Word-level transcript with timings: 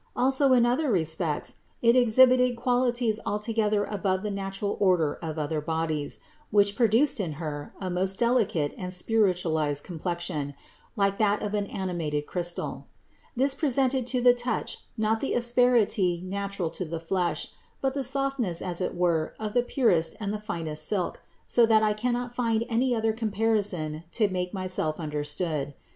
Also 0.15 0.51
in 0.53 0.65
other 0.65 0.91
re 0.91 1.03
spects 1.03 1.57
it 1.83 1.95
exhibited 1.95 2.55
qualities 2.55 3.19
altogether 3.23 3.83
above 3.85 4.23
the 4.23 4.31
natural 4.31 4.75
order 4.79 5.19
of 5.21 5.37
other 5.37 5.61
bodies, 5.61 6.19
which 6.49 6.75
produced 6.75 7.19
in 7.19 7.33
Her 7.33 7.75
a 7.79 7.87
most 7.91 8.17
delicate 8.17 8.73
and 8.79 8.91
spiritualized 8.91 9.83
complexion, 9.83 10.55
like 10.95 11.19
that 11.19 11.43
of 11.43 11.53
an 11.53 11.67
animated 11.67 12.25
crystal. 12.25 12.87
This 13.35 13.53
presented 13.53 14.07
to 14.07 14.21
the 14.23 14.33
touch 14.33 14.79
not 14.97 15.19
the 15.19 15.35
asperity 15.35 16.19
natural 16.25 16.71
to 16.71 16.83
the 16.83 16.99
flesh, 16.99 17.49
but 17.79 17.93
the 17.93 18.01
softness 18.01 18.59
as 18.59 18.81
it 18.81 18.95
were 18.95 19.35
of 19.39 19.53
the 19.53 19.61
purest 19.61 20.15
and 20.19 20.33
the 20.33 20.39
finest 20.41 20.87
silk, 20.87 21.21
so 21.45 21.67
that 21.67 21.83
I 21.83 21.93
cannot 21.93 22.33
find 22.33 22.65
any 22.69 22.95
other 22.95 23.13
comparison 23.13 24.05
to 24.13 24.27
make 24.29 24.51
myself 24.51 24.99
understood. 24.99 25.75